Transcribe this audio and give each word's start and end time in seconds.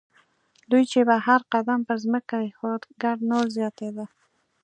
دوی 0.69 0.83
چې 0.91 0.99
به 1.07 1.15
هر 1.27 1.41
قدم 1.53 1.79
پر 1.87 1.97
ځمکه 2.05 2.35
اېښود 2.45 2.81
ګرد 3.01 3.21
نور 3.31 3.45
زیاتېده. 3.57 4.05